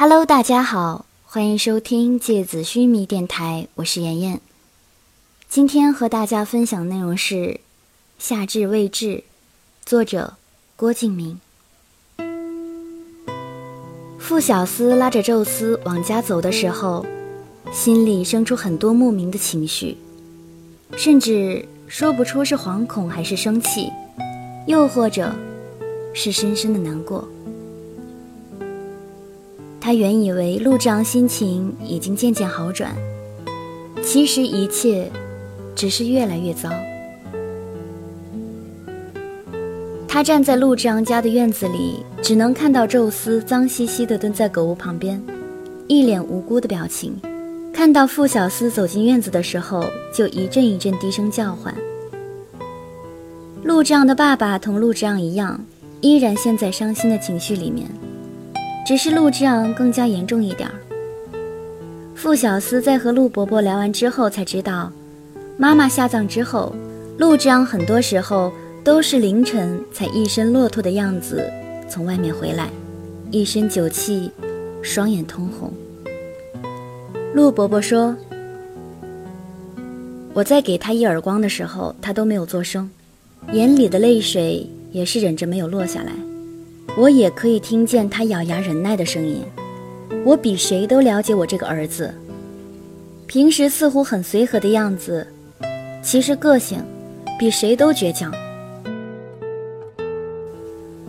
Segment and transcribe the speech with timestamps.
[0.00, 4.40] Hello，大家好，欢迎收听芥子须弥电台，我是妍妍。
[5.48, 7.34] 今天和大家分享的内容是
[8.16, 9.06] 《夏至未至》，
[9.84, 10.34] 作者
[10.76, 11.40] 郭敬明。
[14.20, 17.04] 傅小司拉着宙斯往家走的时候，
[17.72, 19.98] 心里生出很多莫名的情绪，
[20.96, 23.90] 甚至说不出是惶恐还是生气，
[24.68, 25.34] 又或者
[26.14, 27.28] 是深深的难过。
[29.88, 32.94] 他原以为陆之昂心情已经渐渐好转，
[34.04, 35.10] 其实一切
[35.74, 36.68] 只是越来越糟。
[40.06, 45.18] 他站在陆之昂家的院子里，只能看到宙斯脏兮兮地蹲在狗屋旁边，
[45.86, 47.16] 一脸无辜的表情。
[47.72, 51.74] 看到傅小司走进院子的时候，就一阵一阵低声叫唤。
[53.62, 55.58] 陆之昂的爸爸同陆之昂一样，
[56.02, 57.86] 依然陷在伤心的情绪里面。
[58.88, 60.74] 只是陆之昂更加严重一点儿。
[62.14, 64.90] 傅小司在和陆伯伯聊完之后才知道，
[65.58, 66.74] 妈妈下葬之后，
[67.18, 68.50] 陆之昂很多时候
[68.82, 71.52] 都是凌晨才一身骆驼的样子
[71.86, 72.70] 从外面回来，
[73.30, 74.32] 一身酒气，
[74.80, 75.70] 双眼通红。
[77.34, 78.16] 陆伯伯说
[80.32, 82.90] ：“我在给他一耳光的时候，他都没有作声，
[83.52, 86.12] 眼里的泪水也是忍着没有落下来。”
[86.98, 89.44] 我也可以听见他咬牙忍耐的声音。
[90.24, 92.12] 我比谁都了解我这个儿子。
[93.28, 95.24] 平时似乎很随和的样子，
[96.02, 96.82] 其实个性
[97.38, 98.32] 比谁都倔强。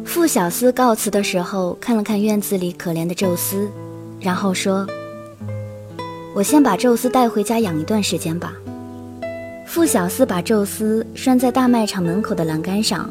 [0.06, 3.68] 傅小司告辞的时候，看了看院子里可怜的宙斯，
[4.20, 4.86] 然后说
[6.36, 8.54] ：“我先把宙斯带回家养一段时间吧。”
[9.66, 13.10] 傅小司把宙斯拴在大卖场门口的栏杆上，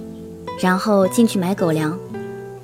[0.60, 1.98] 然后进去买狗粮。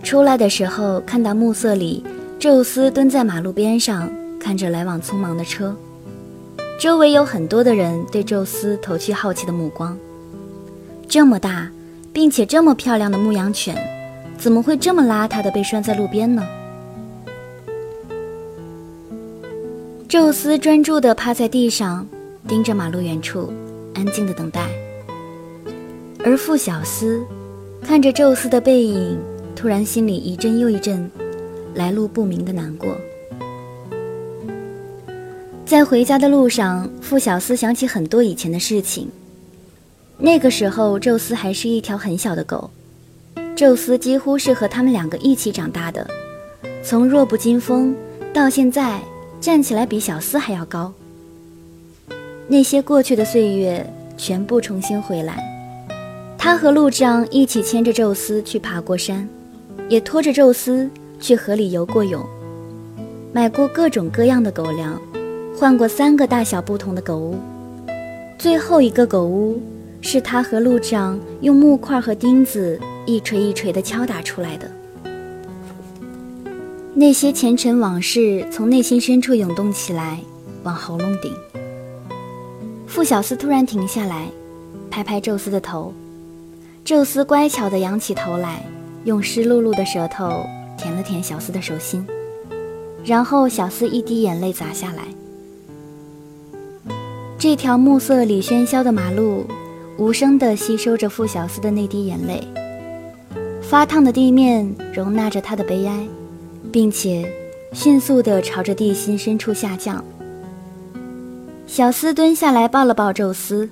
[0.04, 2.04] 出来的时候，看到暮色里，
[2.38, 5.74] 宙斯蹲在马路边上，看着来往匆忙的车。
[6.78, 9.96] 周围有很多的人对宙斯投去好奇的目光。
[11.08, 11.70] 这么大，
[12.12, 13.74] 并且这么漂亮的牧羊犬，
[14.36, 16.46] 怎么会这么邋遢的被拴在路边呢？
[20.06, 22.06] 宙斯专注地趴在地上，
[22.46, 23.50] 盯着马路远处，
[23.94, 24.68] 安静地等待。
[26.22, 27.24] 而傅小司
[27.82, 29.18] 看着宙斯的背影。
[29.56, 31.10] 突然，心里一阵又一阵
[31.74, 32.96] 来路不明的难过。
[35.64, 39.08] 在回家的路上，傅小司想起很多以前的事情。
[40.18, 42.70] 那个时候，宙斯还是一条很小的狗，
[43.56, 46.06] 宙斯几乎是和他们两个一起长大的，
[46.82, 47.96] 从弱不禁风
[48.32, 49.00] 到现在
[49.40, 50.92] 站起来比小司还要高。
[52.46, 55.42] 那些过去的岁月全部重新回来，
[56.36, 59.26] 他和陆之昂一起牵着宙斯去爬过山。
[59.88, 60.88] 也拖着宙斯
[61.20, 62.24] 去河里游过泳，
[63.32, 65.00] 买过各种各样的狗粮，
[65.56, 67.38] 换过三个大小不同的狗屋。
[68.38, 69.60] 最后一个狗屋
[70.00, 74.70] 是他和路障用木块和钉子一锤一锤地敲打出来的。
[76.94, 80.18] 那些前尘往事从内心深处涌动起来，
[80.62, 81.32] 往喉咙顶。
[82.86, 84.28] 傅小司突然停下来，
[84.90, 85.92] 拍拍宙斯的头，
[86.84, 88.64] 宙斯乖巧地仰起头来。
[89.04, 90.46] 用湿漉漉的舌头
[90.78, 92.04] 舔了舔小司的手心，
[93.04, 95.04] 然后小司一滴眼泪砸下来。
[97.38, 99.44] 这条暮色里喧嚣的马路，
[99.98, 102.42] 无声地吸收着傅小司的那滴眼泪。
[103.60, 106.06] 发烫的地面容纳着他的悲哀，
[106.72, 107.30] 并且
[107.72, 110.02] 迅速地朝着地心深处下降。
[111.66, 113.68] 小司蹲下来抱了抱宙斯，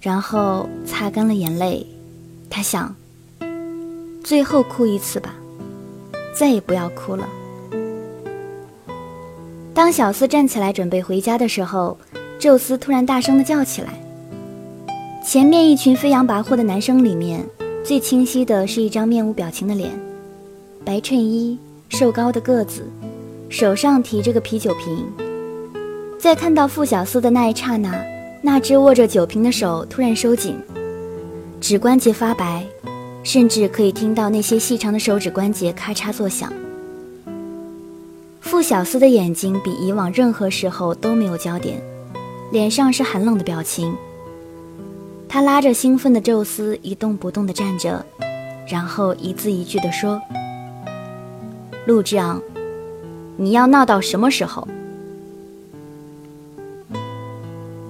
[0.00, 1.86] 然后擦干了眼泪。
[2.50, 2.92] 他想。
[4.24, 5.34] 最后哭一次吧，
[6.34, 7.28] 再也不要哭了。
[9.74, 11.98] 当小司站起来准备回家的时候，
[12.38, 13.88] 宙斯突然大声地叫起来。
[15.22, 17.44] 前面一群飞扬跋扈的男生里面，
[17.84, 19.90] 最清晰的是一张面无表情的脸，
[20.86, 21.58] 白衬衣，
[21.90, 22.82] 瘦高的个子，
[23.50, 25.06] 手上提着个啤酒瓶。
[26.18, 28.02] 在看到傅小司的那一刹那，
[28.40, 30.56] 那只握着酒瓶的手突然收紧，
[31.60, 32.64] 指关节发白。
[33.24, 36.52] 甚至可以听到那些细长的手指关节咔嚓作响。
[38.40, 41.82] 傅小司的眼睛比以往任何时候都没有焦点，
[42.52, 43.96] 脸上是寒冷的表情。
[45.26, 48.04] 他拉着兴奋的宙斯一动不动地站着，
[48.68, 50.20] 然后一字一句地说
[51.86, 52.40] ：“陆之昂，
[53.36, 54.68] 你要闹到什么时候？”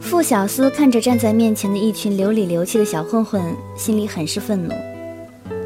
[0.00, 3.42] 傅小司看着站在面前的一群流里流气的小混混，
[3.76, 4.72] 心里很是愤怒。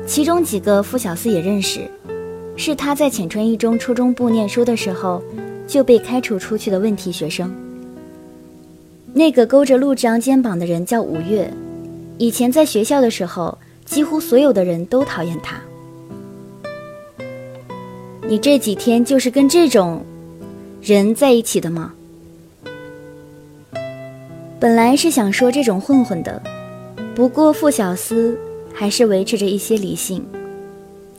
[0.09, 1.83] 其中几个傅小司也认识，
[2.57, 5.23] 是他在浅川一中初中部念书的时候
[5.67, 7.55] 就被开除出去的问题学生。
[9.13, 11.53] 那个勾着陆之昂肩膀的人叫五月，
[12.17, 15.61] 以前在学校的时候，几乎所有的人都讨厌他。
[18.27, 20.03] 你这几天就是跟这种
[20.81, 21.93] 人在一起的吗？
[24.59, 26.43] 本来是想说这种混混的，
[27.15, 28.39] 不过傅小司
[28.79, 30.25] 还是维持着一些理性，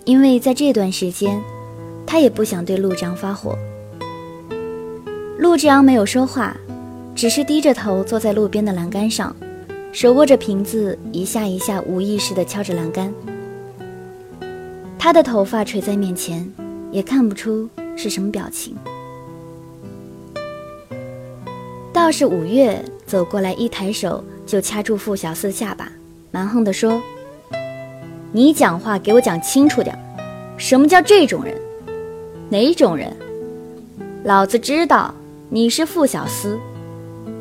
[0.06, 1.44] 因为在这段时间，
[2.08, 3.54] 他也不想对陆之昂发火。
[5.38, 6.56] 陆之昂没有说话，
[7.14, 9.36] 只是低着头坐在路边的栏杆上，
[9.92, 13.14] 手握着瓶子，一下一下无意识地敲着栏杆。
[14.98, 16.50] 他的头发垂在面前，
[16.94, 18.74] 也看不出是什么表情。
[21.92, 25.92] 倒是五月走过来，一抬手就掐住傅小司的下巴，
[26.32, 27.02] 蛮横地说
[28.32, 29.98] ：“你讲话给我讲清楚点，
[30.56, 31.56] 什么叫这种人？
[32.48, 33.12] 哪种人？
[34.24, 35.12] 老子知道
[35.50, 36.60] 你是傅小司，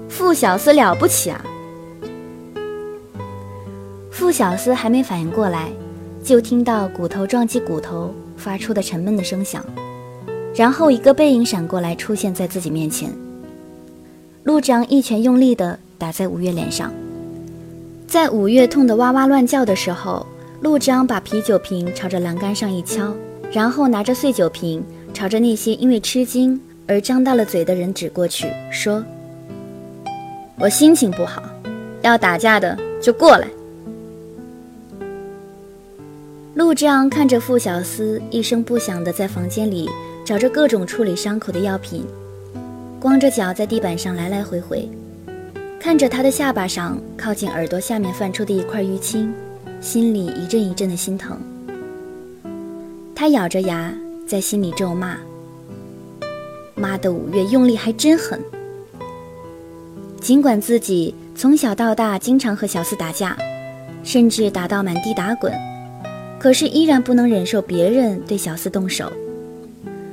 [0.09, 1.45] 傅小司了不起啊！”
[4.11, 5.69] 傅小司还没反应过来，
[6.25, 9.63] 就听到骨头撞击骨头发出的沉闷的声响，
[10.55, 13.11] 然后一个背影闪过来，出现在自己面前。
[14.45, 16.91] 陆之昂一拳用力地打在五月脸上，
[18.07, 20.27] 在五月痛得哇哇乱叫的时候，
[20.61, 23.15] 陆之昂把啤酒瓶朝着栏杆上一敲，
[23.53, 24.85] 然后拿着碎酒瓶
[25.15, 29.05] 朝着那些因为吃惊而张大了嘴的人指过去，说
[30.59, 31.43] ：“我心情不好，
[32.03, 33.47] 要打架的就过来。”
[36.55, 39.89] 陆之昂看着傅小司一声不响地在房间里
[40.25, 42.05] 找着各种处理伤口的药品。
[42.99, 44.89] 光着脚在地板上来来回回，
[45.79, 49.33] 看着他的下巴上靠近耳朵下面泛出的一块淤青，
[49.81, 51.39] 心里一阵一阵的心疼。
[53.15, 53.93] 他咬着牙
[54.27, 55.17] 在心里咒骂
[56.77, 58.41] ：“妈的，五月用力还真狠。”
[60.21, 63.37] 尽管自己从小到大经常和小四打架，
[64.03, 65.53] 甚至打到满地打滚，
[66.39, 69.13] 可是依然不能忍受别人对小四动手，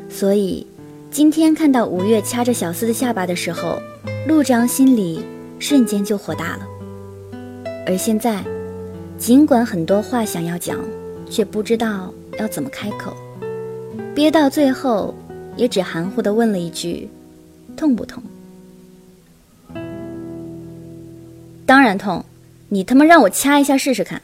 [0.10, 0.66] 所以。
[1.12, 3.82] 今天看到五月掐着小四的下巴的时候，
[4.28, 5.24] 陆章心里
[5.60, 6.68] 瞬间就火大了。
[7.88, 8.44] 而现在，
[9.18, 10.78] 尽管很多话想要讲，
[11.30, 13.16] 却不知道要怎么开口，
[14.14, 15.14] 憋到最后，
[15.56, 17.10] 也只含糊地问了一句
[17.78, 18.22] ：“痛不痛
[21.66, 22.24] ？”“当然痛，
[22.70, 24.22] 你他妈让我掐一下试试看。”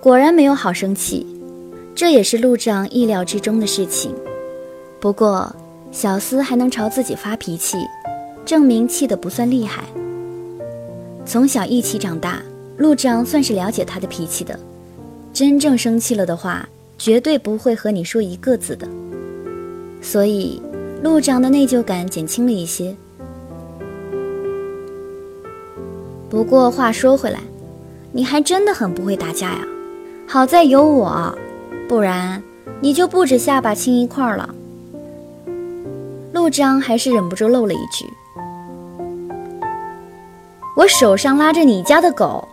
[0.00, 1.26] 果然没有好生气。
[1.94, 4.14] 这也是陆长意料之中的事情。
[5.00, 5.50] 不过，
[5.90, 7.78] 小司还能朝自己发脾气，
[8.44, 9.84] 证明气得不算厉害。
[11.26, 12.40] 从小一起长大，
[12.76, 14.56] 陆章算是了解他的脾气的。
[15.32, 18.88] 真正生气了的话，绝对不会和你说一个字的。
[20.00, 20.62] 所以，
[21.02, 22.94] 陆章的内疚感减轻了一些。
[26.30, 27.40] 不过话说回来，
[28.12, 29.66] 你还真的很不会打架呀！
[30.28, 31.36] 好在有我。
[31.88, 32.40] 不然，
[32.80, 34.54] 你就不止下巴青一块了。
[36.32, 38.06] 陆章还是忍不住漏了一句
[40.76, 42.46] ：“我手上拉着你家的狗，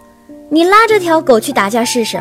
[0.50, 2.20] 你拉着条狗去打架试试。”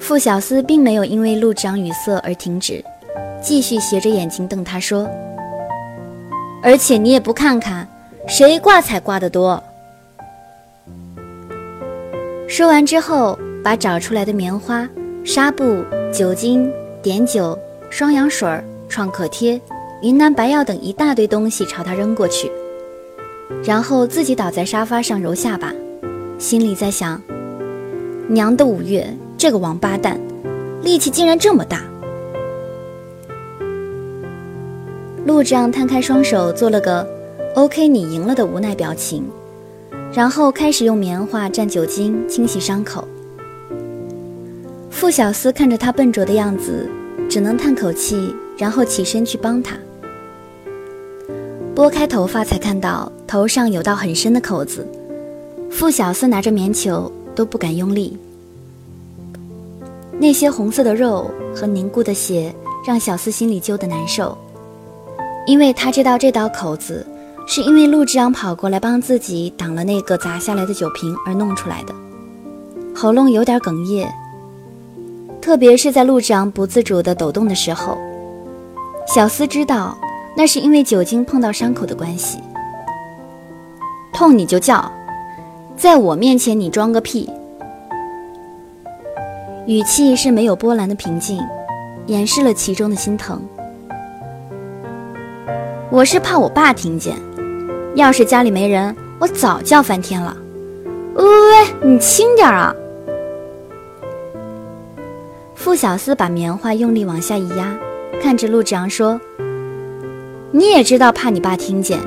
[0.00, 2.82] 傅小司并没有因为陆长语塞而停止，
[3.42, 5.06] 继续斜着眼睛瞪他说
[6.62, 7.86] ：“而且你也不看看，
[8.26, 9.62] 谁挂彩挂得多。”
[12.48, 13.38] 说完之后。
[13.64, 14.86] 把找出来的棉花、
[15.24, 15.82] 纱布、
[16.12, 16.70] 酒精、
[17.02, 17.58] 碘酒、
[17.88, 18.46] 双氧水、
[18.90, 19.58] 创可贴、
[20.02, 22.52] 云南白药等一大堆东西朝他扔过去，
[23.64, 25.72] 然后自己倒在沙发上揉下巴，
[26.38, 27.20] 心里在想：
[28.28, 30.18] 娘的五月这个王八蛋，
[30.82, 31.82] 力气竟然这么大！
[35.26, 37.06] 陆丈摊开双手，做了个
[37.54, 39.24] “OK，你赢了”的无奈表情，
[40.12, 43.08] 然后开始用棉花蘸酒精清洗伤口。
[44.90, 46.88] 傅小司看着他笨拙的样子，
[47.28, 49.76] 只能叹口气，然后起身去帮他
[51.74, 54.86] 拨开头发，才看到头上有道很深的口子。
[55.70, 58.16] 傅小司拿着棉球都不敢用力，
[60.20, 62.54] 那些红色的肉和凝固的血
[62.86, 64.38] 让小司心里揪得难受，
[65.48, 67.04] 因为他知道这道口子
[67.48, 71.94] 是因为陆之昂跑过来帮自己挡了那个砸下来的酒瓶而弄出来的，
[72.94, 74.08] 喉咙有点哽咽。
[75.42, 77.98] 特别是在陆之昂不自主的抖动的时候，
[79.12, 79.98] 小司知道
[80.36, 82.38] 那是因为酒精碰到伤口的关系。
[84.12, 84.90] 痛你就叫，
[85.76, 87.28] 在我面前你装个屁！
[89.66, 91.40] 语气是没有波澜的平静，
[92.06, 93.40] 掩饰了其中的心疼。
[95.90, 97.16] 我是怕我爸听见，
[97.94, 100.36] 要是家里没人，我早叫翻天了。
[101.14, 102.74] 喂喂喂，你轻点啊！
[105.54, 107.74] 傅小司把棉花用力往下一压，
[108.20, 109.18] 看着陆志阳说
[110.56, 111.98] ：“你也知道怕你爸听见，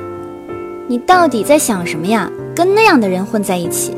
[0.86, 2.32] 你到底在想什么呀？
[2.56, 3.94] 跟那样的人混在一起。”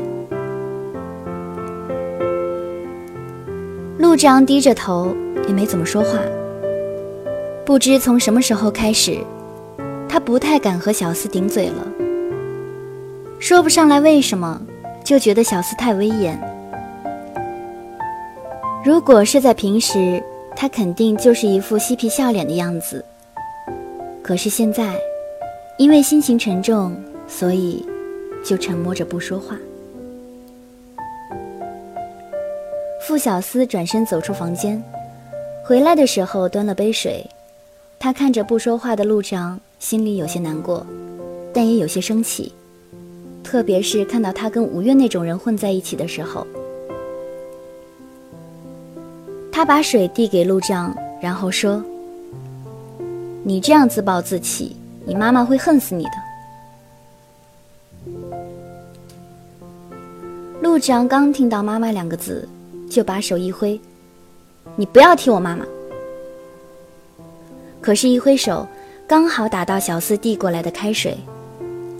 [3.97, 5.15] 陆志昂低着头，
[5.47, 6.19] 也没怎么说话。
[7.63, 9.19] 不知从什么时候开始，
[10.09, 11.87] 他不太敢和小司顶嘴了。
[13.39, 14.61] 说不上来为什么，
[15.01, 16.37] 就觉得小司太威严。
[18.83, 20.21] 如果是在平时，
[20.57, 23.05] 他肯定就是一副嬉皮笑脸的样子。
[24.23, 24.99] 可是现在，
[25.77, 26.95] 因为心情沉重，
[27.27, 27.85] 所以
[28.45, 29.57] 就沉默着不说话。
[33.01, 34.81] 傅小司转身走出房间，
[35.65, 37.25] 回来的时候端了杯水。
[37.99, 40.85] 他看着不说话的陆章，心里有些难过，
[41.53, 42.53] 但也有些生气，
[43.43, 46.45] 特别是看到他跟吴越那种人混在一起的时候。
[49.51, 51.83] 他把水递给陆丈，然后说
[53.43, 56.11] ：“你这样自暴自弃，你妈妈会恨死你的。”
[60.61, 62.47] 陆丈刚听到“妈妈”两个字，
[62.89, 63.79] 就把手一挥
[64.77, 65.65] ：“你不要提我妈妈。”
[67.81, 68.67] 可是，一挥手，
[69.07, 71.17] 刚好打到小司递过来的开水，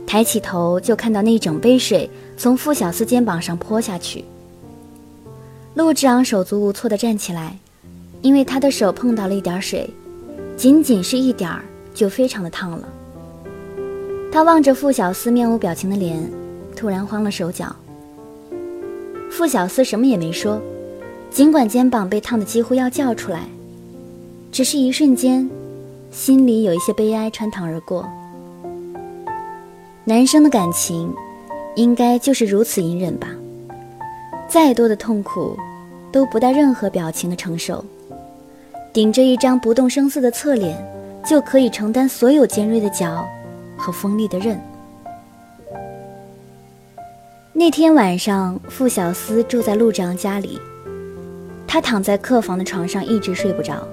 [0.05, 2.07] 抬起头就看到那整杯水
[2.37, 4.23] 从傅小司肩膀上泼下去。
[5.73, 7.57] 陆志昂手足无措地站起来，
[8.21, 9.89] 因为他的手碰到了一点水，
[10.57, 12.87] 仅仅是一点儿，就非常的烫了。
[14.31, 16.23] 他望着傅小司面无表情的脸，
[16.75, 17.75] 突然慌了手脚。
[19.29, 20.61] 傅小司什么也没说，
[21.29, 23.41] 尽管肩膀被烫得几乎要叫出来，
[24.51, 25.49] 只是一瞬间，
[26.11, 28.07] 心里有一些悲哀穿堂而过。
[30.03, 31.13] 男生的感情，
[31.75, 33.27] 应该就是如此隐忍吧。
[34.47, 35.57] 再多的痛苦，
[36.11, 37.83] 都不带任何表情的承受，
[38.93, 40.77] 顶着一张不动声色的侧脸，
[41.25, 43.27] 就可以承担所有尖锐的角
[43.77, 44.59] 和锋利的刃。
[47.53, 50.59] 那天晚上，傅小司住在陆长家里，
[51.67, 53.87] 他躺在客房的床上，一直睡不着，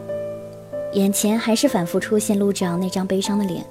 [0.95, 3.64] 眼前还是反复出现陆长那张悲伤的脸，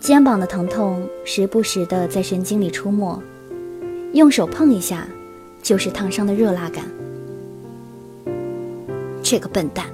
[0.00, 3.22] 肩膀的疼痛时不时的在神经里出没，
[4.12, 5.06] 用手碰一下。
[5.60, 6.84] 就是烫伤的热辣感。
[9.30, 9.84] 这个笨蛋，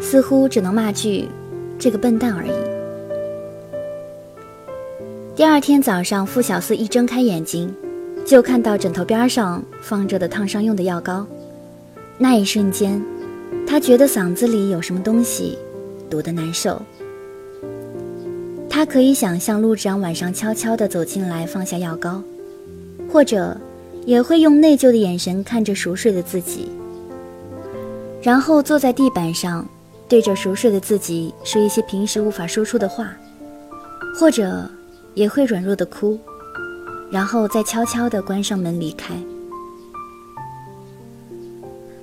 [0.00, 1.28] 似乎只能骂句
[1.76, 2.52] “这个笨蛋”而已。
[5.34, 7.74] 第二天早上，傅小司一睁开眼睛，
[8.24, 11.26] 就看到枕头边上放着的烫伤用的药膏。
[12.18, 13.02] 那一瞬间，
[13.66, 15.58] 他觉得嗓子里有什么东西
[16.08, 16.80] 堵得难受。
[18.70, 22.22] 他可以想象陆长晚上悄悄地走进来，放下药膏。
[23.10, 23.60] 或者，
[24.06, 26.68] 也会用内疚的眼神看着熟睡的自己，
[28.28, 29.66] 然后坐在地板上，
[30.06, 33.08] 对着熟睡的自己说一些平时无法说出的话，
[34.20, 34.70] 或者
[35.14, 36.18] 也会软弱的哭，
[37.10, 39.14] 然后再悄悄地关上门离开。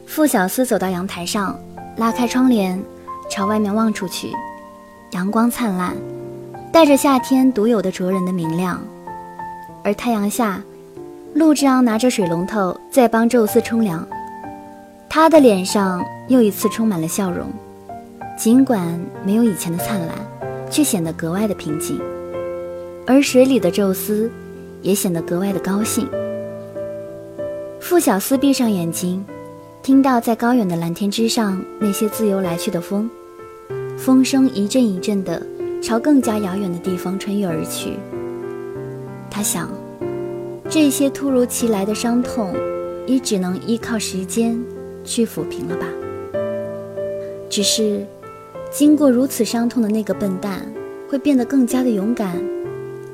[0.07, 1.59] 傅小司走到阳台上，
[1.97, 2.83] 拉开窗帘，
[3.29, 4.31] 朝外面望出去，
[5.11, 5.95] 阳光灿烂，
[6.71, 8.81] 带着夏天独有的灼人的明亮，
[9.83, 10.59] 而太阳下。
[11.35, 14.07] 陆之昂拿着水龙头在帮宙斯冲凉，
[15.15, 17.47] 他的脸上又一次充满了笑容，
[18.37, 20.09] 尽管没有以前的灿烂，
[20.69, 21.97] 却显得格外的平静。
[23.07, 24.29] 而水里的宙斯
[24.81, 26.05] 也显得格外的高兴。
[27.79, 29.23] 傅小司闭上眼睛，
[29.81, 33.09] 听到在高远的蓝天之上那些自由来去的风，
[33.97, 35.41] 风声一阵一阵的
[35.81, 37.93] 朝更加遥远的地方穿越而去。
[39.31, 39.69] 他想。
[40.67, 42.53] 这些突如其来的伤痛，
[43.07, 44.61] 也只能依靠时间
[45.05, 45.87] 去抚平了吧。
[47.49, 48.05] 只是，
[48.71, 50.65] 经过如此伤痛的那个笨蛋，
[51.09, 52.43] 会变得更加的勇敢，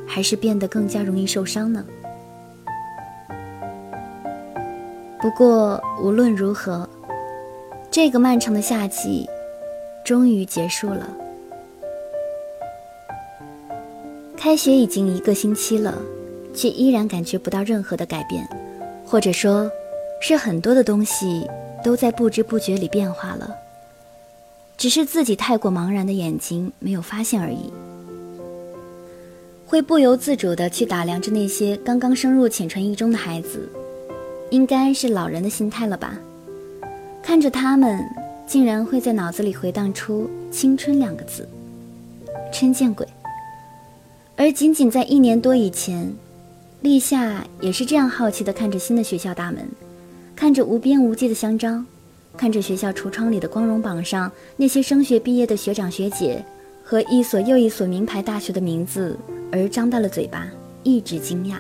[0.08, 1.86] 还是变得更加容易受伤呢？
[5.22, 6.90] 不过无论如何，
[7.92, 9.28] 这个漫长的夏季
[10.04, 11.08] 终于结束了。
[14.36, 15.96] 开学已经一个星期了。
[16.54, 18.46] 却依然感觉不到任何的改变，
[19.06, 19.72] 或者说，
[20.20, 21.48] 是很多的东西
[21.84, 23.56] 都在不知不觉里变化了，
[24.78, 27.72] 只是自己太过茫然的眼睛没有发现而已。
[29.66, 33.70] 会不由自主地去打量着那些刚刚升入浅川一中的孩子，
[34.50, 36.18] 应该是老人的心态了吧？
[37.24, 38.04] 看着他们，
[38.46, 41.48] 竟然会在脑子里回荡出“青春”两个字，
[42.52, 43.08] 真见鬼！
[44.36, 46.14] 而仅仅在一年多以前，
[46.82, 49.70] 立夏也是这样好奇地看着新的学校大门，
[50.42, 51.86] 看着无边无际的香樟，
[52.36, 56.44] 看着学校橱窗里的光荣榜上那些升学毕业的学长学姐
[56.84, 59.16] 和一所又一所名牌大学的名字，
[59.52, 60.48] 而张大了嘴巴，
[60.82, 61.58] 一直惊讶。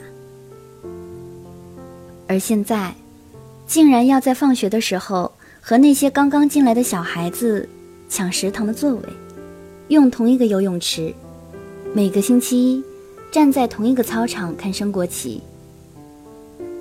[2.27, 2.95] 而现在，
[3.67, 7.69] 竟然要在放学的时候和那些刚刚进来的小孩子
[8.09, 9.01] 抢食堂的座位，
[9.89, 11.13] 用同一个游泳池。
[11.93, 12.83] 每个星期一，
[13.31, 15.39] 站在同一个操场看升国旗。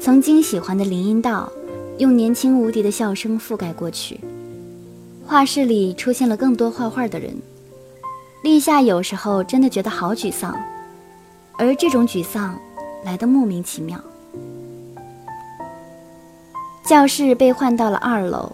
[0.00, 1.52] 曾经喜欢的林荫道，
[2.00, 4.18] 用年轻无敌的笑声覆盖过去。
[5.26, 7.36] 画室里出现了更多画画的人。
[8.42, 10.58] 立夏有时候真的觉得好沮丧，
[11.58, 12.58] 而这种沮丧
[13.04, 14.00] 来得莫名其妙。
[16.86, 18.50] 教室被换到了二楼，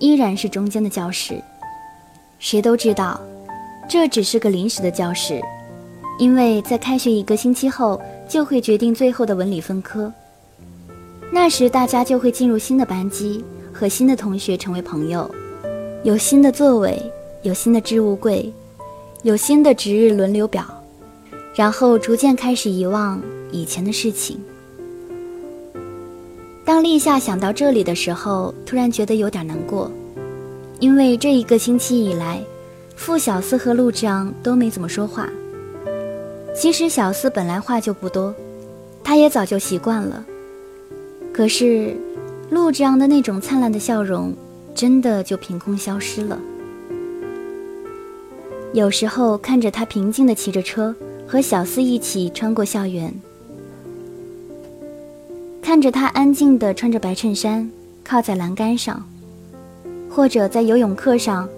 [0.00, 1.40] 依然是中间的教室。
[2.40, 3.20] 谁都知道，
[3.88, 5.40] 这只是个临时的教室。
[6.18, 10.12] 因为在开学一个星期后，就会决定最后的文理分科。
[11.30, 15.30] 那时大家就会进入新的班级，和新的同学成为朋友，
[16.02, 17.00] 有新的座位，
[17.42, 18.52] 有新的置物柜，
[19.22, 20.64] 有新的值日轮流表，
[21.54, 23.20] 然后逐渐开始遗忘
[23.52, 24.40] 以前的事情。
[26.64, 29.90] 当立夏想到这里的时候，突然觉得有点难过，
[30.80, 32.42] 因为这一个星期以来，
[32.96, 35.28] 傅小司和陆之昂都没怎么说话。
[36.54, 38.34] 其实小四本来话就不多，
[39.04, 40.24] 他也早就习惯了。
[41.38, 41.94] 可是，
[42.50, 44.34] 陆之昂的那种灿烂的笑容，
[44.74, 46.36] 真的就凭空消失了。
[48.72, 50.92] 有时候看着他平静的骑着车，
[51.28, 53.14] 和小四一起穿过校园，
[55.62, 57.70] 看着他安静的穿着白衬衫
[58.02, 59.00] 靠在栏杆上，
[60.10, 61.48] 或者在游泳课上，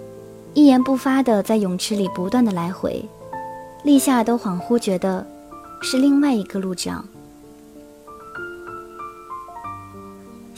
[0.53, 3.03] 一言不发的在泳池里不断的来回。
[3.85, 5.27] 立夏都恍惚觉得，
[5.81, 7.03] 是另外一个陆之昂。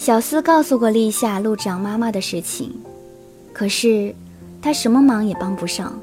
[0.02, 2.74] 小司告诉过立夏陆之昂妈妈的事情，
[3.52, 4.12] 可是
[4.60, 5.96] 他什么忙也帮不上，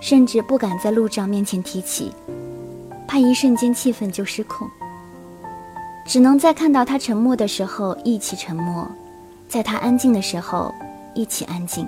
[0.00, 2.10] 甚至不敢在陆之昂面前提起，
[3.06, 4.68] 怕一瞬间气氛就失控。
[6.04, 8.84] 只能在看到他沉默的时候一起沉默，
[9.48, 10.74] 在他安静的时候
[11.14, 11.86] 一起安静。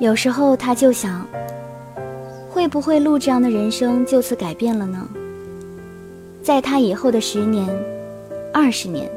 [0.00, 1.22] 有时候他就想。
[2.48, 5.06] 会不会陆之昂的人生就此改变了呢？
[6.42, 7.68] 在他以后的十年、
[8.52, 9.10] 二十年，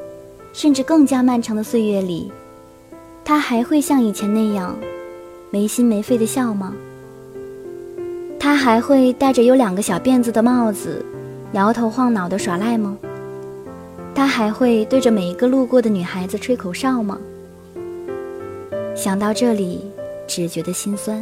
[0.54, 2.32] 甚至更加漫长的岁月里，
[3.24, 4.74] 他还会像以前那样
[5.52, 6.74] 没心没肺的笑吗？
[8.40, 11.04] 他还会戴着有两个小辫子的帽子，
[11.52, 12.98] 摇头晃脑的耍赖吗？
[14.14, 17.20] 他还会对着每一个路过的女孩子吹口哨吗？
[18.96, 19.82] 想到这里，
[20.26, 21.22] 只觉得心酸。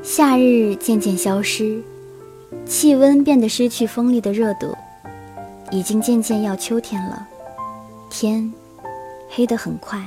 [0.00, 1.82] 夏日渐渐消失，
[2.64, 4.77] 气温变得失去锋利的热度，
[5.70, 7.26] 已经渐渐要秋天了。
[8.10, 8.52] 天
[9.28, 10.00] 黑得很快。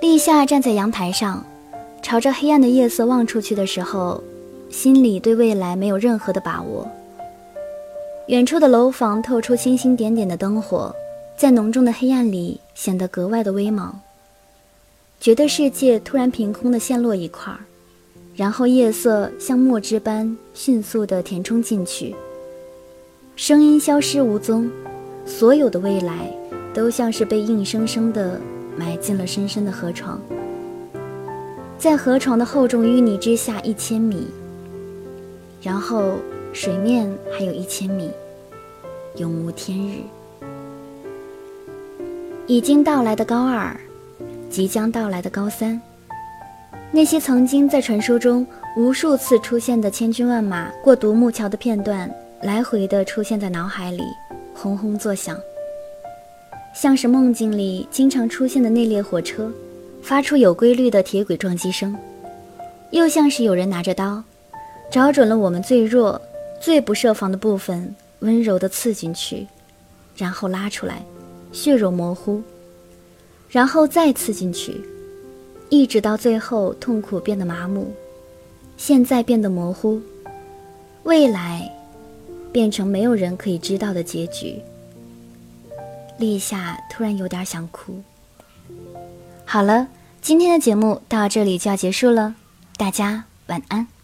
[0.00, 1.44] 立夏站在阳台上，
[2.02, 4.22] 朝着黑暗的夜色望出去的时候，
[4.70, 6.86] 心里对未来没有任何的把握。
[8.28, 10.94] 远处的楼房透出星星点点的灯火，
[11.36, 13.90] 在浓重的黑暗里显得格外的微茫。
[15.18, 17.60] 觉得世界突然凭空的陷落一块儿，
[18.36, 22.14] 然后夜色像墨汁般迅速地填充进去，
[23.34, 24.70] 声音消失无踪，
[25.24, 26.30] 所有的未来
[26.74, 28.38] 都像是被硬生生地
[28.76, 30.20] 埋进了深深的河床，
[31.78, 34.26] 在河床的厚重淤泥之下一千米，
[35.62, 36.16] 然后
[36.52, 38.10] 水面还有一千米，
[39.16, 39.94] 永无天日。
[42.46, 43.74] 已经到来的高二。
[44.48, 45.78] 即将到来的高三，
[46.96, 54.02] 那些曾经在传说中无数次出现的千军万马过独木桥的片段，来回的出现在脑海里，
[54.54, 55.38] 轰轰作响，
[56.74, 59.52] 像是梦境里经常出现的那列火车，
[60.02, 61.94] 发出有规律的铁轨撞击声，
[62.92, 64.24] 又像是有人拿着刀，
[64.90, 66.18] 找准了我们最弱、
[66.62, 69.46] 最不设防的部分，温柔地刺进去，
[70.16, 71.04] 然后拉出来，
[71.52, 72.42] 血肉模糊。
[73.50, 74.80] 然后再刺进去，
[75.68, 77.88] 一直到最后，痛苦变得麻木，
[78.76, 80.00] 现在变得模糊，
[81.02, 81.70] 未来
[82.52, 84.60] 变成没有人可以知道的结局。
[86.18, 88.00] 立夏突然有点想哭。
[89.44, 89.88] 好了，
[90.22, 92.34] 今天的节目到这里就要结束了，
[92.76, 93.95] 大家晚安。